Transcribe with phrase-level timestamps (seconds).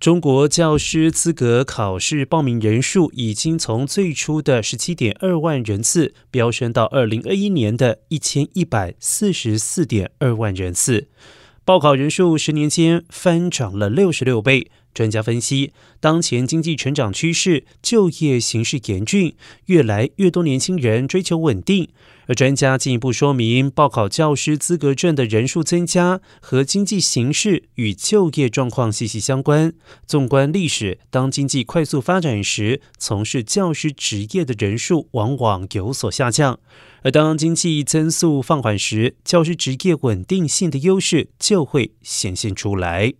[0.00, 11.08] 中国教师资格考试报名人数已经从最初的十七点二万人次飙升到二零二一年的一千一百四十四点二万人次，
[11.66, 14.70] 报考人数十年间翻涨了六十六倍。
[14.92, 19.34] 专家分析，当前经济成长趋势、就业形势严峻，
[19.66, 21.88] 越来越多年轻人追求稳定。
[22.26, 29.72] 而专家进一步说明，报考教师资格证的人数增加和经济形势与就业状况息息相关。
[30.06, 36.58] 纵观历史，当经济快速发展时，从事教师职业的人数往往有所下降；
[37.02, 43.14] 而当经济增速放缓时，教师职业稳定性的优势就会显现出来。